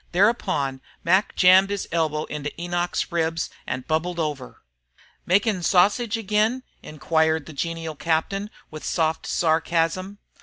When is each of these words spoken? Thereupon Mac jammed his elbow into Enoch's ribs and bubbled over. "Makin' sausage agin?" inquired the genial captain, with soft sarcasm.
Thereupon 0.13 0.81
Mac 1.03 1.35
jammed 1.35 1.69
his 1.69 1.87
elbow 1.91 2.23
into 2.23 2.59
Enoch's 2.59 3.11
ribs 3.11 3.51
and 3.67 3.85
bubbled 3.85 4.17
over. 4.19 4.63
"Makin' 5.27 5.61
sausage 5.61 6.17
agin?" 6.17 6.63
inquired 6.81 7.45
the 7.45 7.53
genial 7.53 7.93
captain, 7.93 8.49
with 8.71 8.83
soft 8.83 9.27
sarcasm. 9.27 10.17